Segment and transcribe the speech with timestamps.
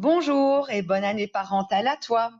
[0.00, 2.30] Bonjour et bonne année parentale à toi.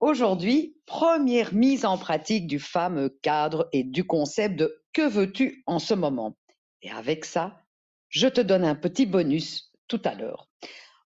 [0.00, 5.78] Aujourd'hui, première mise en pratique du fameux cadre et du concept de que veux-tu en
[5.78, 6.34] ce moment?
[6.80, 7.60] Et avec ça,
[8.08, 10.48] je te donne un petit bonus tout à l'heure.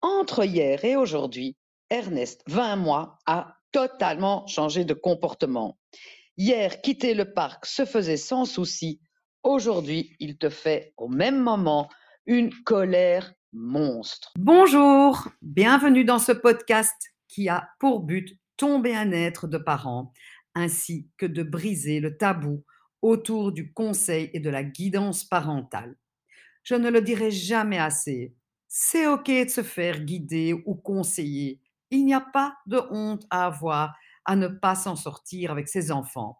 [0.04, 1.58] Entre hier et aujourd'hui,
[1.90, 5.80] Ernest, 20 mois, a totalement changé de comportement.
[6.38, 9.02] Hier, quitter le parc se faisait sans souci.
[9.42, 11.90] Aujourd'hui, il te fait au même moment
[12.28, 14.32] une colère monstre.
[14.38, 16.96] Bonjour, bienvenue dans ce podcast
[17.28, 20.14] qui a pour but ton bien-être de parents
[20.56, 22.64] ainsi que de briser le tabou
[23.02, 25.96] autour du conseil et de la guidance parentale.
[26.64, 28.36] Je ne le dirai jamais assez,
[28.68, 31.60] c'est OK de se faire guider ou conseiller.
[31.90, 33.96] Il n'y a pas de honte à avoir
[34.26, 36.40] à ne pas s'en sortir avec ses enfants.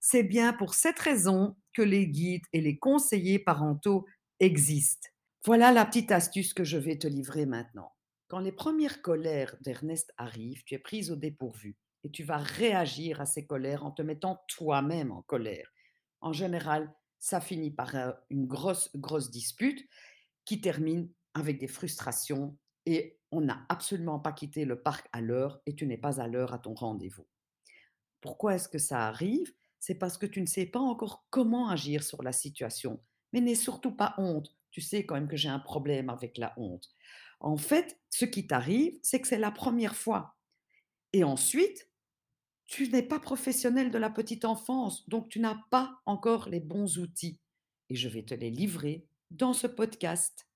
[0.00, 4.06] C'est bien pour cette raison que les guides et les conseillers parentaux
[4.40, 5.08] existent.
[5.44, 7.92] Voilà la petite astuce que je vais te livrer maintenant.
[8.26, 13.20] Quand les premières colères d'Ernest arrivent, tu es prise au dépourvu et tu vas réagir
[13.20, 15.72] à ces colères en te mettant toi-même en colère.
[16.20, 17.94] En général, ça finit par
[18.30, 19.88] une grosse, grosse dispute
[20.44, 25.60] qui termine avec des frustrations et on n'a absolument pas quitté le parc à l'heure
[25.66, 27.26] et tu n'es pas à l'heure à ton rendez-vous.
[28.20, 29.52] Pourquoi est-ce que ça arrive?
[29.78, 33.00] C'est parce que tu ne sais pas encore comment agir sur la situation.
[33.32, 36.54] Mais n'aie surtout pas honte tu sais quand même que j'ai un problème avec la
[36.56, 36.88] honte.
[37.40, 40.36] En fait, ce qui t'arrive, c'est que c'est la première fois.
[41.12, 41.90] Et ensuite,
[42.66, 46.98] tu n'es pas professionnel de la petite enfance, donc tu n'as pas encore les bons
[46.98, 47.40] outils.
[47.90, 50.46] Et je vais te les livrer dans ce podcast.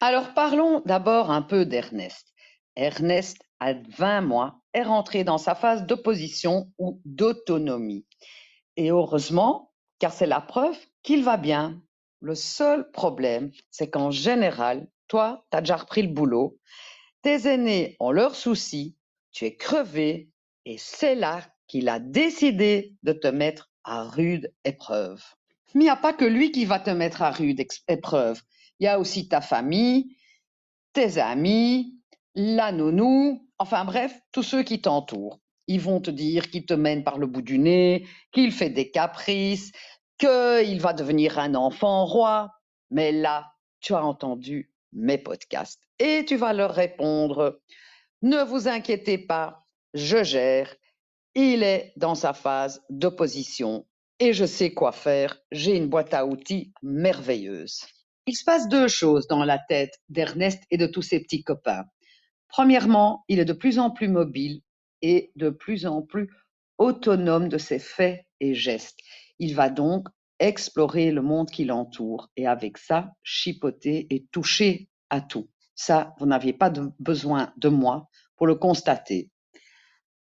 [0.00, 2.34] Alors parlons d'abord un peu d'Ernest.
[2.74, 8.06] Ernest, à 20 mois, est rentré dans sa phase d'opposition ou d'autonomie.
[8.76, 11.80] Et heureusement, car c'est la preuve qu'il va bien,
[12.20, 16.58] le seul problème, c'est qu'en général, toi, tu as déjà repris le boulot,
[17.22, 18.96] tes aînés ont leurs soucis,
[19.32, 20.30] tu es crevé,
[20.64, 25.22] et c'est là qu'il a décidé de te mettre à rude épreuve.
[25.74, 28.42] Mais il n'y a pas que lui qui va te mettre à rude épreuve.
[28.80, 30.16] Il y a aussi ta famille,
[30.92, 31.98] tes amis,
[32.34, 35.40] la nounou, enfin bref, tous ceux qui t'entourent.
[35.66, 38.90] Ils vont te dire qu'il te mène par le bout du nez, qu'il fait des
[38.90, 39.72] caprices,
[40.18, 42.50] qu'il va devenir un enfant roi.
[42.90, 47.60] Mais là, tu as entendu mes podcasts et tu vas leur répondre,
[48.22, 50.74] ne vous inquiétez pas, je gère.
[51.34, 53.86] Il est dans sa phase d'opposition
[54.18, 55.38] et je sais quoi faire.
[55.52, 57.84] J'ai une boîte à outils merveilleuse.
[58.26, 61.84] Il se passe deux choses dans la tête d'Ernest et de tous ses petits copains.
[62.48, 64.62] Premièrement, il est de plus en plus mobile
[65.02, 66.30] et de plus en plus
[66.78, 68.98] autonome de ses faits et gestes.
[69.38, 75.20] Il va donc explorer le monde qui l'entoure et avec ça, chipoter et toucher à
[75.20, 75.48] tout.
[75.74, 79.30] Ça, vous n'aviez pas besoin de moi pour le constater.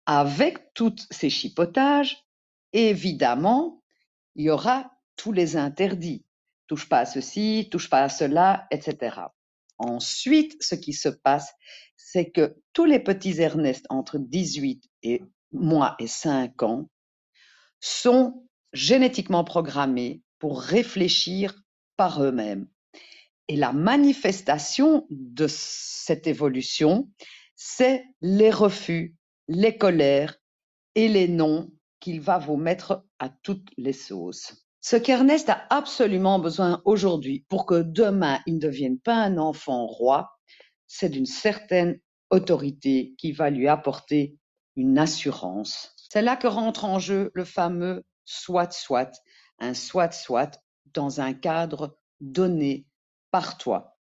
[0.06, 2.26] Avec tous ces chipotages,
[2.74, 3.82] évidemment,
[4.36, 6.26] il y aura tous les interdits.
[6.68, 9.22] Touche pas à ceci, touche pas à cela, etc.
[9.78, 11.54] Ensuite, ce qui se passe,
[11.96, 16.90] c'est que tous les petits Ernest entre 18 et moi et 5 ans
[17.80, 21.56] sont génétiquement programmés pour réfléchir
[21.96, 22.68] par eux-mêmes.
[23.48, 27.10] Et la manifestation de cette évolution,
[27.56, 29.16] c'est les refus,
[29.48, 30.38] les colères
[30.96, 34.68] et les noms qu'il va vous mettre à toutes les sauces.
[34.82, 39.88] Ce qu'Ernest a absolument besoin aujourd'hui pour que demain il ne devienne pas un enfant
[39.88, 40.32] roi,
[40.86, 42.00] c'est d'une certaine
[42.30, 44.38] autorité qui va lui apporter
[44.76, 45.94] une assurance.
[46.10, 49.24] C'est là que rentre en jeu le fameux soit soit,
[49.58, 50.62] un soit soit
[50.94, 52.86] dans un cadre donné
[53.32, 53.98] par toi.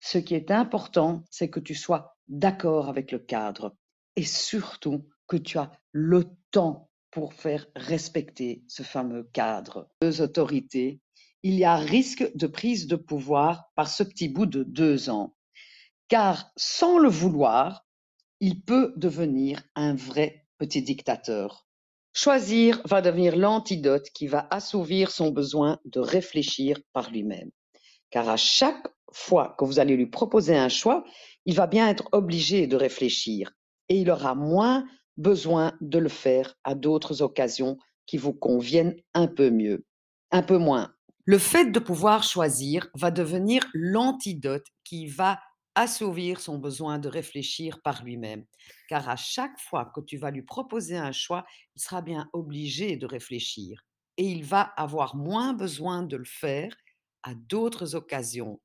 [0.00, 3.76] Ce qui est important, c'est que tu sois d'accord avec le cadre
[4.16, 9.90] et surtout que tu as le temps pour faire respecter ce fameux cadre.
[10.00, 11.00] Deux autorités,
[11.42, 15.36] il y a risque de prise de pouvoir par ce petit bout de deux ans,
[16.08, 17.86] car sans le vouloir,
[18.40, 21.66] il peut devenir un vrai petit dictateur.
[22.18, 27.50] Choisir va devenir l'antidote qui va assouvir son besoin de réfléchir par lui-même.
[28.08, 31.04] Car à chaque fois que vous allez lui proposer un choix,
[31.44, 33.52] il va bien être obligé de réfléchir
[33.90, 34.86] et il aura moins
[35.18, 37.76] besoin de le faire à d'autres occasions
[38.06, 39.84] qui vous conviennent un peu mieux,
[40.30, 40.94] un peu moins.
[41.26, 45.38] Le fait de pouvoir choisir va devenir l'antidote qui va
[45.76, 48.46] assouvir son besoin de réfléchir par lui-même.
[48.88, 51.46] Car à chaque fois que tu vas lui proposer un choix,
[51.76, 53.82] il sera bien obligé de réfléchir
[54.18, 56.76] et il va avoir moins besoin de le faire
[57.22, 58.60] à d'autres occasions.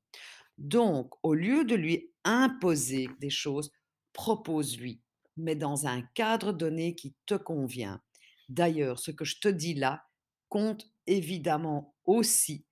[0.58, 3.72] Donc, au lieu de lui imposer des choses,
[4.12, 5.02] propose-lui,
[5.36, 8.02] mais dans un cadre donné qui te convient.
[8.48, 10.04] D'ailleurs, ce que je te dis là
[10.48, 12.66] compte évidemment aussi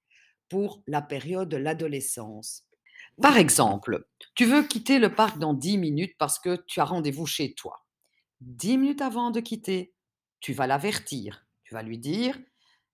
[0.48, 2.69] pour la période de l'adolescence.
[3.20, 7.26] Par exemple, tu veux quitter le parc dans 10 minutes parce que tu as rendez-vous
[7.26, 7.84] chez toi.
[8.40, 9.92] 10 minutes avant de quitter,
[10.40, 11.44] tu vas l'avertir.
[11.64, 12.38] Tu vas lui dire,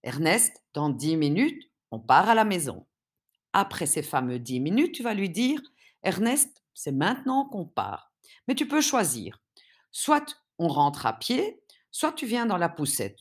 [0.03, 2.87] Ernest, dans 10 minutes, on part à la maison.
[3.53, 5.63] Après ces fameux 10 minutes, tu vas lui dire,
[6.03, 8.13] Ernest, c'est maintenant qu'on part.
[8.49, 9.41] Mais tu peux choisir.
[9.93, 11.63] Soit on rentre à pied,
[11.93, 13.21] soit tu viens dans la poussette.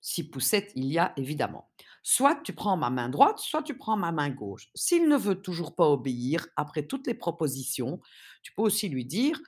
[0.00, 1.69] Si poussette il y a, évidemment.
[2.02, 4.68] Soit tu prends ma main droite, soit tu prends ma main gauche.
[4.74, 8.00] S'il ne veut toujours pas obéir, après toutes les propositions,
[8.42, 9.40] tu peux aussi lui dire,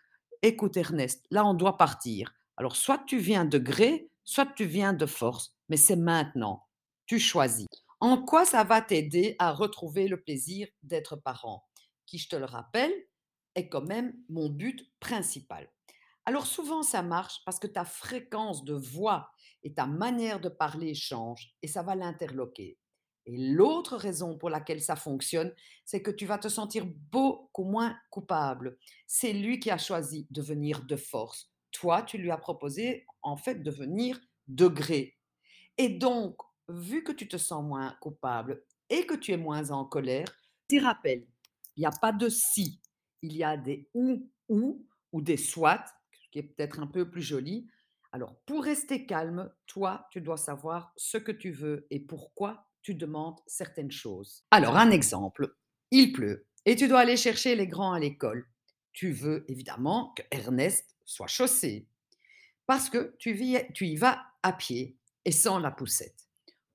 [0.43, 2.35] écoute Ernest, là on doit partir.
[2.57, 6.67] Alors soit tu viens de gré, soit tu viens de force, mais c'est maintenant.
[7.07, 7.67] Tu choisis.
[8.01, 11.65] En quoi ça va t'aider à retrouver le plaisir d'être parent?
[12.07, 12.93] Qui, je te le rappelle,
[13.55, 15.69] est quand même mon but principal.
[16.25, 19.31] Alors souvent ça marche parce que ta fréquence de voix
[19.63, 22.79] et ta manière de parler change et ça va l'interloquer.
[23.27, 25.53] Et l'autre raison pour laquelle ça fonctionne,
[25.85, 28.79] c'est que tu vas te sentir beaucoup moins coupable.
[29.07, 31.53] C'est lui qui a choisi de venir de force.
[31.71, 35.17] Toi, tu lui as proposé en fait de venir de gré.
[35.79, 36.37] Et donc,
[36.69, 40.27] vu que tu te sens moins coupable et que tu es moins en colère,
[40.69, 41.27] t'y rappelle,
[41.77, 42.81] il n'y a pas de si,
[43.23, 45.85] il y a des ou ou ou des soit,
[46.33, 47.69] qui est peut-être un peu plus joli.
[48.11, 52.95] Alors, pour rester calme, toi, tu dois savoir ce que tu veux et pourquoi tu
[52.95, 54.45] demandes certaines choses.
[54.51, 55.55] Alors, un exemple,
[55.93, 58.49] il pleut et tu dois aller chercher les grands à l'école.
[58.93, 61.87] Tu veux évidemment que Ernest soit chaussé
[62.67, 63.37] parce que tu,
[63.73, 66.29] tu y vas à pied et sans la poussette.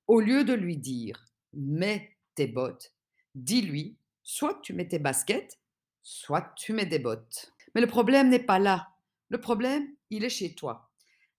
[0.06, 2.94] Au lieu de lui dire mets tes bottes,
[3.34, 5.58] dis-lui soit tu mets tes baskets,
[6.02, 7.52] soit tu mets des bottes.
[7.74, 8.88] Mais le problème n'est pas là.
[9.28, 10.90] Le problème, il est chez toi.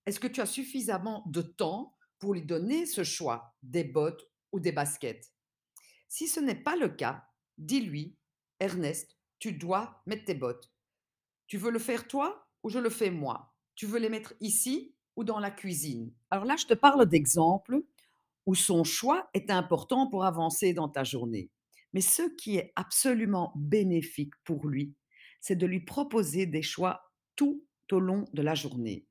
[0.06, 4.60] Est-ce que tu as suffisamment de temps pour lui donner ce choix des bottes ou
[4.60, 5.32] des baskets?
[6.08, 7.24] Si ce n'est pas le cas,
[7.58, 8.16] dis-lui,
[8.58, 10.72] Ernest, tu dois mettre tes bottes.
[11.46, 13.54] Tu veux le faire toi ou je le fais moi?
[13.74, 16.12] Tu veux les mettre ici ou dans la cuisine?
[16.30, 17.82] Alors là, je te parle d'exemples
[18.46, 21.50] où son choix est important pour avancer dans ta journée.
[21.92, 24.94] Mais ce qui est absolument bénéfique pour lui,
[25.40, 29.06] c'est de lui proposer des choix tout au long de la journée,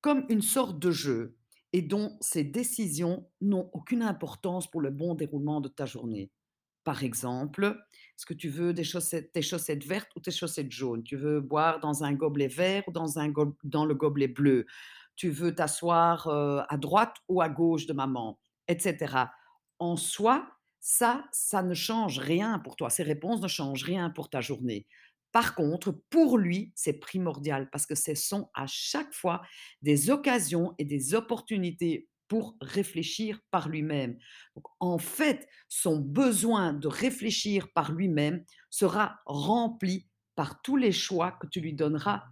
[0.00, 1.36] comme une sorte de jeu
[1.72, 6.30] et dont ces décisions n'ont aucune importance pour le bon déroulement de ta journée.
[6.82, 7.64] Par exemple,
[8.16, 11.02] est-ce que tu veux des chaussettes, tes chaussettes vertes ou tes chaussettes jaunes?
[11.02, 13.32] Tu veux boire dans un gobelet vert ou dans, un
[13.64, 14.66] dans le gobelet bleu?
[15.14, 18.40] Tu veux t'asseoir euh, à droite ou à gauche de maman?
[18.66, 19.14] Etc.
[19.78, 20.48] En soi,
[20.80, 22.88] ça, ça ne change rien pour toi.
[22.88, 24.86] Ces réponses ne changent rien pour ta journée.
[25.32, 29.42] Par contre, pour lui, c'est primordial parce que ce sont à chaque fois
[29.82, 34.16] des occasions et des opportunités pour réfléchir par lui-même.
[34.78, 40.06] en fait, son besoin de réfléchir par lui-même sera rempli
[40.36, 42.22] par tous les choix que tu lui donneras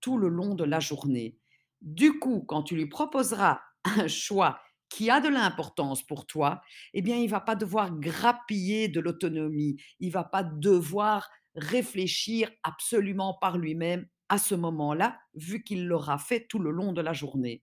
[0.00, 1.38] tout le long de la journée.
[1.80, 6.60] Du coup, quand tu lui proposeras un choix qui a de l'importance pour toi,
[6.94, 13.34] eh bien, il va pas devoir grappiller de l'autonomie, il va pas devoir réfléchir absolument
[13.40, 17.62] par lui-même à ce moment-là, vu qu'il l'aura fait tout le long de la journée.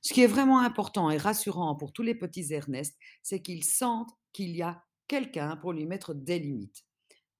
[0.00, 4.12] Ce qui est vraiment important et rassurant pour tous les petits Ernest, c'est qu'ils sentent
[4.32, 6.84] qu'il y a quelqu'un pour lui mettre des limites.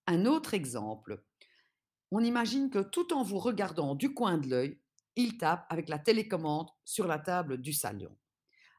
[0.07, 1.23] Un autre exemple,
[2.11, 4.81] on imagine que tout en vous regardant du coin de l'œil,
[5.17, 8.17] il tape avec la télécommande sur la table du salon.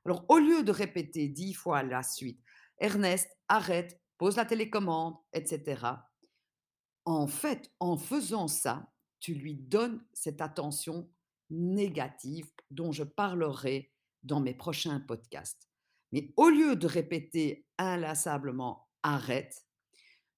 [0.05, 2.39] Alors, au lieu de répéter dix fois la suite,
[2.77, 5.81] Ernest, arrête, pose la télécommande, etc.,
[7.07, 11.09] en fait, en faisant ça, tu lui donnes cette attention
[11.49, 15.69] négative dont je parlerai dans mes prochains podcasts.
[16.11, 19.65] Mais au lieu de répéter inlassablement arrête,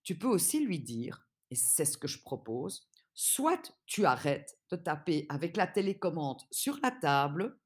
[0.03, 4.75] tu peux aussi lui dire, et c'est ce que je propose, soit tu arrêtes de
[4.75, 7.59] taper avec la télécommande sur la table,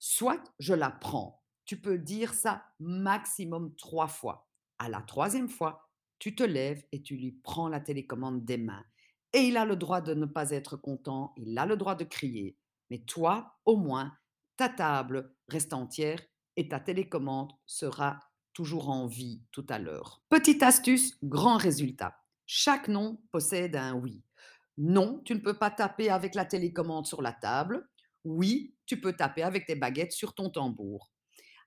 [0.00, 1.44] soit je la prends.
[1.64, 4.48] Tu peux dire ça maximum trois fois.
[4.80, 5.91] À la troisième fois,
[6.22, 8.84] tu te lèves et tu lui prends la télécommande des mains.
[9.32, 12.04] Et il a le droit de ne pas être content, il a le droit de
[12.04, 12.56] crier.
[12.90, 14.16] Mais toi, au moins,
[14.56, 16.22] ta table reste entière
[16.56, 18.20] et ta télécommande sera
[18.52, 20.22] toujours en vie tout à l'heure.
[20.28, 22.14] Petite astuce, grand résultat.
[22.46, 24.22] Chaque nom possède un oui.
[24.78, 27.88] Non, tu ne peux pas taper avec la télécommande sur la table.
[28.22, 31.11] Oui, tu peux taper avec tes baguettes sur ton tambour.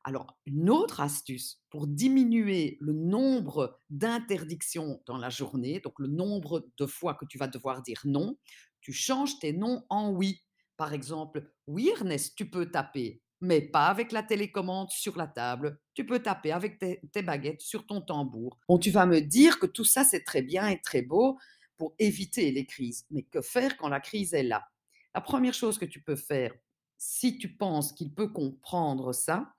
[0.07, 6.69] Alors, une autre astuce pour diminuer le nombre d'interdictions dans la journée, donc le nombre
[6.77, 8.37] de fois que tu vas devoir dire non,
[8.81, 10.43] Tu changes tes noms en oui.
[10.77, 15.79] Par exemple, oui Ernest, tu peux taper, mais pas avec la télécommande sur la table.
[15.95, 18.59] Tu peux taper avec tes, tes baguettes sur ton tambour.
[18.69, 21.39] Bon, tu vas me dire que tout ça, c'est très bien et très beau
[21.77, 23.07] pour éviter les crises.
[23.09, 24.67] Mais que faire quand la crise est là?
[25.15, 26.53] La première chose que tu peux faire,
[26.95, 29.55] si tu penses qu'il peut comprendre ça,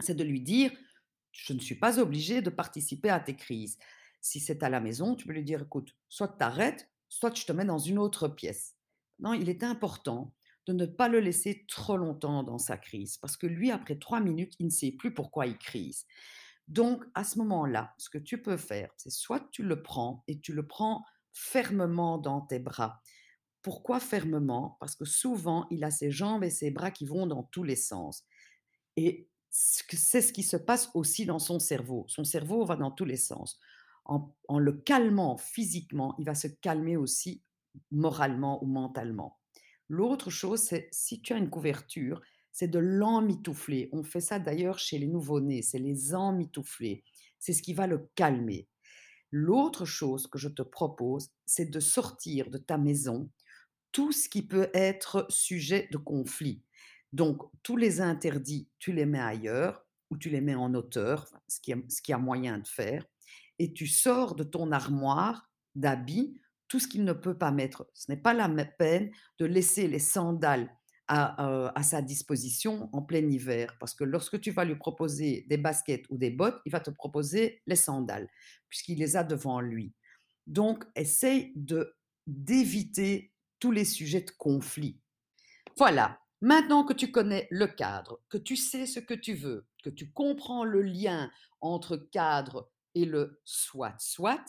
[0.00, 0.72] c'est de lui dire,
[1.32, 3.78] je ne suis pas obligé de participer à tes crises.
[4.20, 7.46] Si c'est à la maison, tu peux lui dire, écoute, soit tu t'arrêtes, soit je
[7.46, 8.76] te mets dans une autre pièce.
[9.18, 10.34] Non, il est important
[10.66, 14.20] de ne pas le laisser trop longtemps dans sa crise, parce que lui, après trois
[14.20, 16.06] minutes, il ne sait plus pourquoi il crise.
[16.68, 20.38] Donc, à ce moment-là, ce que tu peux faire, c'est soit tu le prends et
[20.38, 23.00] tu le prends fermement dans tes bras.
[23.62, 24.76] Pourquoi fermement?
[24.80, 27.76] Parce que souvent, il a ses jambes et ses bras qui vont dans tous les
[27.76, 28.24] sens.
[28.96, 32.04] Et c'est ce qui se passe aussi dans son cerveau.
[32.08, 33.58] Son cerveau va dans tous les sens.
[34.04, 37.42] En, le calmant physiquement, il va se calmer aussi
[37.90, 39.38] moralement ou mentalement.
[39.88, 42.20] L'autre chose, c'est si tu as une couverture,
[42.52, 43.88] c'est de l'emmitoufler.
[43.92, 47.04] On fait ça d'ailleurs chez les nouveau-nés, c'est les emmitoufler.
[47.38, 48.68] C'est ce qui va le calmer.
[49.30, 53.30] L'autre chose que je te propose, c'est de sortir de ta maison
[53.92, 56.62] tout ce qui peut être sujet de conflit.
[57.12, 61.60] Donc, tous les interdits, tu les mets ailleurs ou tu les mets en hauteur, ce
[61.60, 63.04] qui, ce a moyen de faire,
[63.58, 67.88] et tu sors de ton armoire d'habits tout ce qu'il ne peut pas mettre.
[67.94, 70.72] Ce n'est pas la peine de laisser les sandales
[71.08, 75.44] à, euh, à, sa disposition en plein hiver, parce que lorsque tu vas lui proposer
[75.48, 78.28] des baskets ou des bottes, il va te proposer les sandales,
[78.68, 79.92] puisqu'il les a devant lui.
[80.46, 81.94] Donc, essaye de
[82.26, 85.00] d'éviter tous les sujets de conflit.
[85.76, 89.90] Voilà, maintenant que tu connais le cadre, que tu sais ce que tu veux, que
[89.90, 91.30] tu comprends le lien
[91.60, 94.44] entre cadre et le soit, soit,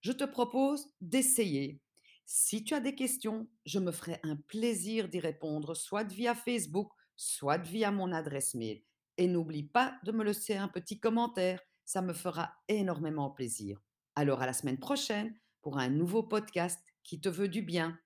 [0.00, 1.80] je te propose d'essayer.
[2.24, 6.90] Si tu as des questions, je me ferai un plaisir d'y répondre, soit via Facebook,
[7.16, 8.82] soit via mon adresse mail.
[9.16, 13.80] Et n'oublie pas de me laisser un petit commentaire, ça me fera énormément plaisir.
[14.16, 17.98] Alors à la semaine prochaine pour un nouveau podcast qui te veut du bien.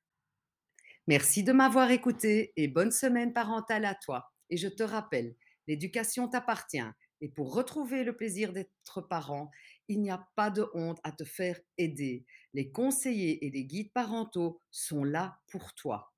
[1.06, 4.32] Merci de m'avoir écouté et bonne semaine parentale à toi.
[4.48, 5.34] Et je te rappelle,
[5.66, 6.82] l'éducation t'appartient.
[7.20, 9.50] Et pour retrouver le plaisir d'être parent,
[9.88, 12.24] il n'y a pas de honte à te faire aider.
[12.54, 16.09] Les conseillers et les guides parentaux sont là pour toi.